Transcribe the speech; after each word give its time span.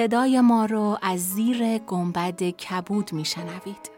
صدای 0.00 0.40
ما 0.40 0.64
رو 0.64 0.98
از 1.02 1.20
زیر 1.20 1.78
گنبد 1.78 2.42
کبود 2.42 3.12
میشنوید. 3.12 3.90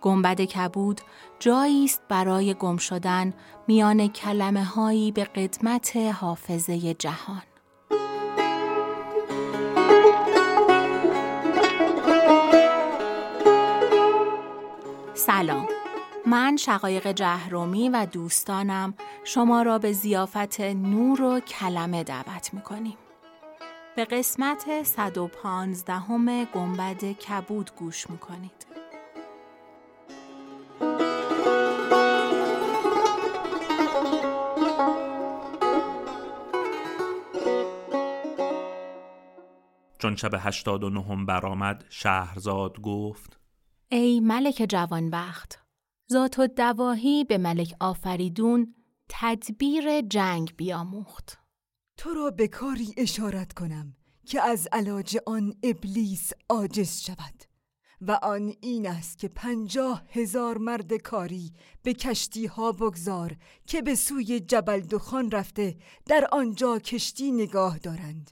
گنبد 0.00 0.40
کبود 0.40 1.00
جایی 1.38 1.84
است 1.84 2.02
برای 2.08 2.54
گم 2.54 2.76
شدن 2.76 3.34
میان 3.68 4.08
کلمه 4.08 4.64
هایی 4.64 5.12
به 5.12 5.24
قدمت 5.24 5.96
حافظه 5.96 6.94
جهان. 6.94 7.42
سلام 15.14 15.66
من 16.26 16.56
شقایق 16.56 17.12
جهرومی 17.12 17.88
و 17.88 18.06
دوستانم 18.12 18.94
شما 19.24 19.62
را 19.62 19.78
به 19.78 19.92
زیافت 19.92 20.60
نور 20.60 21.22
و 21.22 21.40
کلمه 21.40 22.04
دعوت 22.04 22.54
می 22.54 22.60
کنیم. 22.60 22.96
به 23.96 24.04
قسمت 24.04 24.82
115 24.82 25.92
همه 25.92 26.44
گنبد 26.44 27.04
کبود 27.04 27.70
گوش 27.76 28.10
می 28.10 28.18
کنید. 28.18 28.66
چون 39.98 40.16
شب 40.16 40.30
هشتاد 40.38 40.84
و 40.84 40.90
نهم 40.90 41.26
برآمد 41.26 41.84
شهرزاد 41.88 42.80
گفت 42.80 43.40
ای 43.88 44.20
ملک 44.20 44.66
جوانبخت 44.68 45.64
ذات 46.12 46.38
و 46.38 46.46
دواهی 46.46 47.24
به 47.24 47.38
ملک 47.38 47.74
آفریدون 47.80 48.74
تدبیر 49.08 50.00
جنگ 50.00 50.56
بیاموخت 50.56 51.38
تو 52.00 52.14
را 52.14 52.30
به 52.30 52.48
کاری 52.48 52.94
اشارت 52.96 53.52
کنم 53.52 53.96
که 54.26 54.40
از 54.42 54.68
علاج 54.72 55.18
آن 55.26 55.54
ابلیس 55.62 56.30
عاجز 56.48 57.00
شود 57.00 57.44
و 58.00 58.18
آن 58.22 58.54
این 58.60 58.86
است 58.86 59.18
که 59.18 59.28
پنجاه 59.28 60.02
هزار 60.10 60.58
مرد 60.58 60.94
کاری 60.94 61.52
به 61.82 61.94
کشتی 61.94 62.46
ها 62.46 62.72
بگذار 62.72 63.36
که 63.66 63.82
به 63.82 63.94
سوی 63.94 64.40
جبل 64.40 64.80
دخان 64.80 65.30
رفته 65.30 65.76
در 66.06 66.28
آنجا 66.32 66.78
کشتی 66.78 67.32
نگاه 67.32 67.78
دارند. 67.78 68.30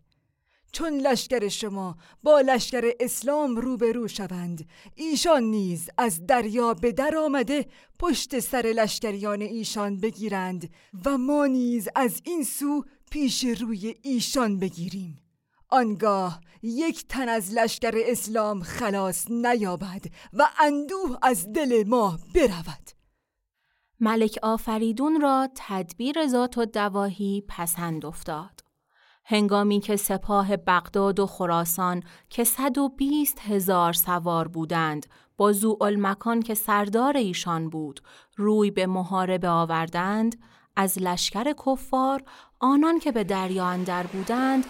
چون 0.73 0.93
لشکر 0.93 1.49
شما 1.49 1.97
با 2.23 2.41
لشکر 2.41 2.91
اسلام 3.01 3.57
روبرو 3.57 4.09
شوند 4.09 4.69
ایشان 4.95 5.43
نیز 5.45 5.91
از 5.99 6.27
دریا 6.27 6.75
به 6.75 6.93
در 6.93 7.17
آمده 7.17 7.67
پشت 7.99 8.39
سر 8.39 8.73
لشکریان 8.77 9.43
ایشان 9.43 9.97
بگیرند 9.97 10.71
و 11.05 11.19
ما 11.19 11.47
نیز 11.47 11.89
از 11.95 12.21
این 12.25 12.45
سو 12.45 12.85
پیش 13.11 13.45
روی 13.45 13.95
ایشان 14.03 14.59
بگیریم. 14.59 15.23
آنگاه 15.69 16.41
یک 16.63 17.09
تن 17.09 17.29
از 17.29 17.55
لشکر 17.55 17.93
اسلام 17.95 18.63
خلاص 18.63 19.31
نیابد 19.31 20.05
و 20.33 20.49
اندوه 20.61 21.19
از 21.23 21.53
دل 21.53 21.85
ما 21.87 22.19
برود. 22.35 22.91
ملک 24.01 24.39
آفریدون 24.43 25.21
را 25.21 25.49
تدبیر 25.57 26.27
ذات 26.27 26.59
و 26.59 26.65
دواهی 26.65 27.45
پسند 27.49 28.07
افتاد. 28.07 28.61
هنگامی 29.25 29.81
که 29.81 29.97
سپاه 29.97 30.57
بغداد 30.57 31.21
و 31.21 31.27
خراسان 31.27 32.03
که 32.31 32.45
120 32.45 33.39
هزار 33.41 33.93
سوار 33.93 34.49
بودند 34.49 35.07
با 35.37 35.55
مکان 35.83 36.43
که 36.43 36.55
سردار 36.55 37.17
ایشان 37.17 37.71
بود 37.71 38.01
روی 38.37 38.71
به 38.71 38.87
محاربه 38.87 39.49
آوردند 39.49 40.37
از 40.79 40.99
لشکر 40.99 41.53
کفار 41.67 42.23
آنان 42.61 42.99
که 42.99 43.13
به 43.13 43.25
دریا 43.25 43.67
اندر 43.67 44.07
بودند 44.07 44.67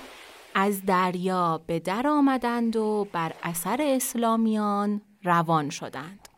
از 0.55 0.87
دریا 0.87 1.61
به 1.67 1.81
در 1.81 2.07
آمدند 2.07 2.77
و 2.77 3.07
بر 3.13 3.33
اثر 3.43 3.79
اسلامیان 3.81 5.01
روان 5.25 5.71
شدند. 5.71 6.29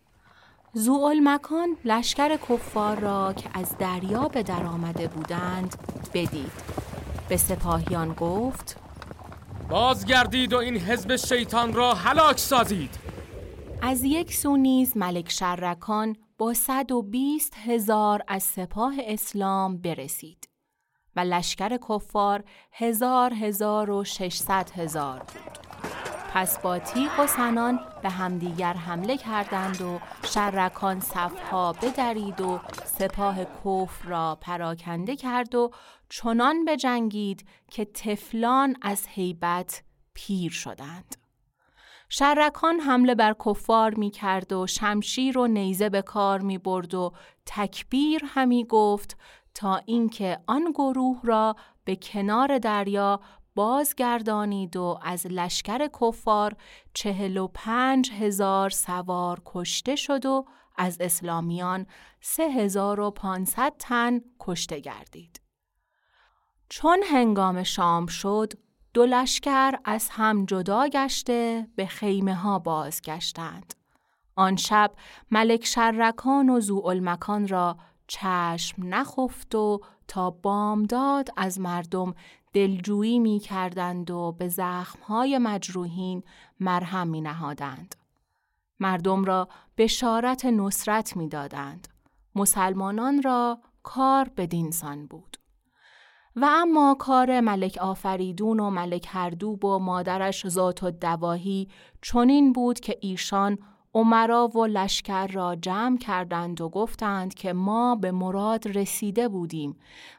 مکان 1.22 1.76
لشکر 1.84 2.36
کفار 2.36 2.98
را 2.98 3.32
که 3.32 3.50
از 3.54 3.78
دریا 3.78 4.28
به 4.28 4.42
در 4.42 4.66
آمده 4.66 5.08
بودند 5.08 5.76
بدید. 6.14 6.52
به 7.28 7.36
سپاهیان 7.36 8.12
گفت 8.12 8.76
بازگردید 9.68 10.52
و 10.52 10.56
این 10.56 10.76
حزب 10.76 11.16
شیطان 11.16 11.72
را 11.72 11.94
هلاک 11.94 12.38
سازید. 12.38 12.98
از 13.82 14.04
یک 14.04 14.34
سو 14.34 14.56
نیز 14.56 14.96
ملک 14.96 15.30
شرکان 15.30 16.16
با 16.40 16.54
صد 16.54 16.92
و 16.92 17.02
بیست 17.02 17.54
هزار 17.56 18.22
از 18.28 18.42
سپاه 18.42 18.94
اسلام 18.98 19.78
برسید 19.78 20.48
و 21.16 21.20
لشکر 21.20 21.76
کفار 21.76 22.44
هزار 22.72 23.32
هزار 23.34 23.90
و 23.90 24.04
ششصد 24.04 24.70
هزار 24.70 25.18
بود 25.18 25.58
پس 26.32 26.58
با 26.58 26.78
تیغ 26.78 27.20
و 27.20 27.26
سنان 27.26 27.80
به 28.02 28.10
همدیگر 28.10 28.72
حمله 28.72 29.16
کردند 29.16 29.82
و 29.82 30.00
شرکان 30.26 31.00
صفها 31.00 31.72
بدرید 31.72 32.40
و 32.40 32.60
سپاه 32.84 33.44
کفر 33.44 34.08
را 34.08 34.38
پراکنده 34.40 35.16
کرد 35.16 35.54
و 35.54 35.70
چنان 36.08 36.64
بجنگید 36.64 37.46
که 37.70 37.84
تفلان 37.84 38.76
از 38.82 39.06
هیبت 39.06 39.82
پیر 40.14 40.52
شدند. 40.52 41.19
شرکان 42.12 42.80
حمله 42.80 43.14
بر 43.14 43.34
کفار 43.46 43.94
می 43.94 44.10
کرد 44.10 44.52
و 44.52 44.66
شمشیر 44.66 45.38
و 45.38 45.46
نیزه 45.46 45.88
به 45.88 46.02
کار 46.02 46.40
می 46.40 46.58
برد 46.58 46.94
و 46.94 47.12
تکبیر 47.46 48.22
همی 48.26 48.64
گفت 48.64 49.16
تا 49.54 49.76
اینکه 49.86 50.38
آن 50.46 50.72
گروه 50.74 51.20
را 51.24 51.56
به 51.84 51.96
کنار 51.96 52.58
دریا 52.58 53.20
بازگردانید 53.54 54.76
و 54.76 54.98
از 55.02 55.26
لشکر 55.26 55.88
کفار 56.00 56.56
چهل 56.94 57.36
و 57.36 57.48
پنج 57.54 58.10
هزار 58.12 58.70
سوار 58.70 59.42
کشته 59.46 59.96
شد 59.96 60.26
و 60.26 60.44
از 60.76 60.96
اسلامیان 61.00 61.86
سه 62.20 62.42
هزار 62.42 63.00
و 63.00 63.10
پانصد 63.10 63.72
تن 63.78 64.20
کشته 64.40 64.80
گردید. 64.80 65.40
چون 66.68 67.02
هنگام 67.12 67.62
شام 67.62 68.06
شد 68.06 68.52
دو 68.94 69.06
لشکر 69.06 69.74
از 69.84 70.08
هم 70.10 70.44
جدا 70.44 70.88
گشته 70.88 71.68
به 71.76 71.86
خیمه 71.86 72.34
ها 72.34 72.58
بازگشتند. 72.58 73.74
آن 74.36 74.56
شب 74.56 74.92
ملک 75.30 75.64
شرکان 75.64 76.48
و 76.50 76.60
زوالمکان 76.60 77.48
را 77.48 77.76
چشم 78.06 78.82
نخفت 78.84 79.54
و 79.54 79.80
تا 80.08 80.30
بامداد 80.30 81.28
از 81.36 81.60
مردم 81.60 82.14
دلجویی 82.52 83.18
می 83.18 83.38
کردند 83.38 84.10
و 84.10 84.32
به 84.32 84.48
زخمهای 84.48 85.38
مجروحین 85.38 86.22
مرهم 86.60 87.08
می 87.08 87.20
نهادند. 87.20 87.94
مردم 88.80 89.24
را 89.24 89.48
بشارت 89.76 90.44
نصرت 90.44 91.16
می 91.16 91.28
دادند. 91.28 91.88
مسلمانان 92.34 93.22
را 93.22 93.60
کار 93.82 94.28
بدینسان 94.36 95.06
بود. 95.06 95.39
و 96.36 96.48
اما 96.50 96.96
کار 96.98 97.40
ملک 97.40 97.78
آفریدون 97.80 98.60
و 98.60 98.70
ملک 98.70 99.06
هردوب 99.08 99.64
و 99.64 99.78
مادرش 99.78 100.48
ذات 100.48 100.82
و 100.82 100.90
دواهی 100.90 101.68
چنین 102.02 102.52
بود 102.52 102.80
که 102.80 102.98
ایشان 103.00 103.58
عمرا 103.94 104.48
و 104.48 104.66
لشکر 104.66 105.26
را 105.26 105.56
جمع 105.56 105.98
کردند 105.98 106.60
و 106.60 106.68
گفتند 106.68 107.34
که 107.34 107.52
ما 107.52 107.94
به 107.94 108.12
مراد 108.12 108.78
رسیده 108.78 109.28
بودیم 109.28 109.76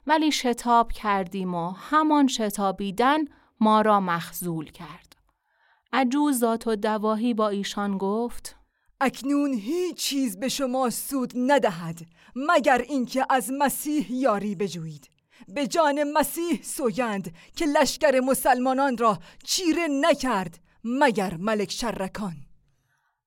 ولی 0.07 0.31
شتاب 0.31 0.91
کردیم 0.91 1.55
و 1.55 1.71
همان 1.71 2.27
شتابیدن 2.27 3.17
ما 3.59 3.81
را 3.81 3.99
مخزول 3.99 4.65
کرد. 4.71 5.15
عجوز 5.93 6.39
ذات 6.39 6.67
و 6.67 6.75
دواهی 6.75 7.33
با 7.33 7.49
ایشان 7.49 7.97
گفت 7.97 8.55
اکنون 9.01 9.53
هیچ 9.53 9.97
چیز 9.97 10.39
به 10.39 10.47
شما 10.49 10.89
سود 10.89 11.33
ندهد 11.35 11.99
مگر 12.35 12.77
اینکه 12.89 13.25
از 13.29 13.51
مسیح 13.59 14.11
یاری 14.11 14.55
بجویید 14.55 15.09
به 15.47 15.67
جان 15.67 16.03
مسیح 16.03 16.61
سوگند 16.63 17.35
که 17.55 17.65
لشکر 17.65 18.19
مسلمانان 18.19 18.97
را 18.97 19.19
چیره 19.43 19.87
نکرد 19.87 20.59
مگر 20.83 21.33
ملک 21.37 21.71
شرکان. 21.71 22.35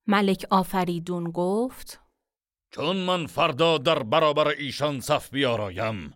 ملک 0.06 0.46
آفریدون 0.50 1.30
گفت 1.30 2.00
چون 2.70 2.96
من 2.96 3.26
فردا 3.26 3.78
در 3.78 4.02
برابر 4.02 4.48
ایشان 4.48 5.00
صف 5.00 5.30
بیارایم 5.30 6.14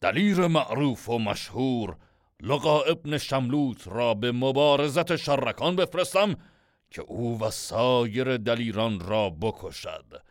دلیر 0.00 0.46
معروف 0.46 1.08
و 1.08 1.18
مشهور 1.18 1.96
لقا 2.40 2.80
ابن 2.80 3.18
شملوت 3.18 3.88
را 3.88 4.14
به 4.14 4.32
مبارزت 4.32 5.16
شرکان 5.16 5.76
بفرستم 5.76 6.36
که 6.90 7.02
او 7.02 7.40
و 7.40 7.50
سایر 7.50 8.36
دلیران 8.36 9.00
را 9.00 9.30
بکشد 9.30 10.22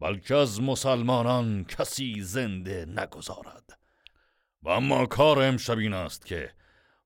بلکه 0.00 0.34
از 0.34 0.62
مسلمانان 0.62 1.64
کسی 1.64 2.20
زنده 2.20 2.84
نگذارد. 2.84 3.77
و 4.62 4.68
اما 4.68 5.06
کار 5.06 5.42
امشب 5.42 5.78
این 5.78 5.94
است 5.94 6.26
که 6.26 6.50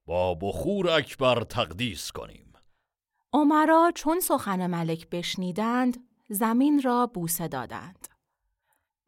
با 0.06 0.34
بخور 0.34 0.90
اکبر 0.90 1.44
تقدیس 1.44 2.12
کنیم 2.12 2.52
عمرا 3.32 3.92
چون 3.94 4.20
سخن 4.20 4.66
ملک 4.66 5.10
بشنیدند 5.10 5.96
زمین 6.28 6.82
را 6.82 7.06
بوسه 7.06 7.48
دادند. 7.48 8.08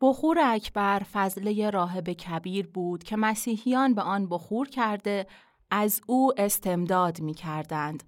بخور 0.00 0.38
اکبر 0.38 1.02
فضله 1.12 1.70
راهب 1.70 2.12
کبیر 2.12 2.67
بود 2.67 3.05
که 3.05 3.17
مسیحیان 3.17 3.94
به 3.94 4.02
آن 4.02 4.29
بخور 4.29 4.69
کرده 4.69 5.26
از 5.70 6.00
او 6.06 6.32
استمداد 6.37 7.20
می 7.20 7.35
کردند 7.35 8.02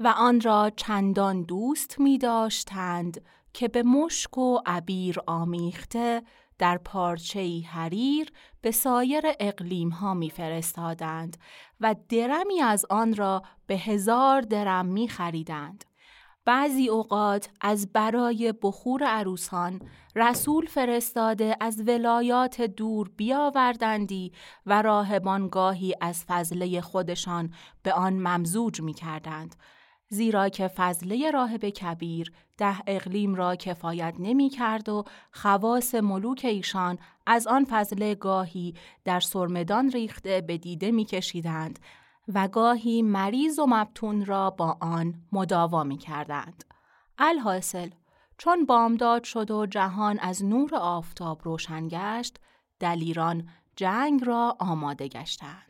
و 0.00 0.08
آن 0.08 0.40
را 0.40 0.70
چندان 0.76 1.42
دوست 1.42 2.00
می 2.00 2.18
داشتند 2.18 3.20
که 3.52 3.68
به 3.68 3.82
مشک 3.82 4.38
و 4.38 4.58
عبیر 4.66 5.18
آمیخته 5.26 6.22
در 6.58 6.78
پارچه 6.78 7.62
حریر 7.66 8.32
به 8.60 8.70
سایر 8.70 9.22
اقلیم 9.40 9.88
ها 9.88 10.14
می 10.14 10.30
فرستادند 10.30 11.36
و 11.80 11.94
درمی 12.08 12.60
از 12.60 12.86
آن 12.90 13.14
را 13.14 13.42
به 13.66 13.76
هزار 13.76 14.40
درم 14.40 14.86
می 14.86 15.08
خریدند. 15.08 15.84
بعضی 16.44 16.88
اوقات 16.88 17.50
از 17.60 17.92
برای 17.92 18.54
بخور 18.62 19.04
عروسان 19.04 19.80
رسول 20.16 20.66
فرستاده 20.66 21.56
از 21.60 21.82
ولایات 21.86 22.60
دور 22.60 23.10
بیاوردندی 23.16 24.32
و 24.66 24.82
راهبان 24.82 25.48
گاهی 25.48 25.94
از 26.00 26.24
فضله 26.24 26.80
خودشان 26.80 27.54
به 27.82 27.92
آن 27.92 28.12
ممزوج 28.12 28.80
می 28.80 28.94
کردند. 28.94 29.56
زیرا 30.12 30.48
که 30.48 30.68
فضله 30.68 31.30
راهب 31.30 31.68
کبیر 31.68 32.32
ده 32.58 32.76
اقلیم 32.86 33.34
را 33.34 33.56
کفایت 33.56 34.14
نمی 34.18 34.48
کرد 34.48 34.88
و 34.88 35.04
خواص 35.32 35.94
ملوک 35.94 36.40
ایشان 36.44 36.98
از 37.26 37.46
آن 37.46 37.64
فضله 37.64 38.14
گاهی 38.14 38.74
در 39.04 39.20
سرمدان 39.20 39.90
ریخته 39.90 40.40
به 40.40 40.58
دیده 40.58 40.90
می 40.90 41.04
کشیدند 41.04 41.78
و 42.34 42.48
گاهی 42.48 43.02
مریض 43.02 43.58
و 43.58 43.66
مبتون 43.68 44.24
را 44.24 44.50
با 44.50 44.78
آن 44.80 45.14
مداوا 45.32 45.84
می 45.84 45.96
کردند. 45.96 46.64
الحاصل 47.18 47.90
چون 48.38 48.66
بامداد 48.66 49.24
شد 49.24 49.50
و 49.50 49.66
جهان 49.66 50.18
از 50.18 50.44
نور 50.44 50.74
آفتاب 50.74 51.40
روشن 51.44 51.88
گشت 51.88 52.38
دلیران 52.80 53.48
جنگ 53.76 54.24
را 54.24 54.56
آماده 54.60 55.08
گشتند. 55.08 55.69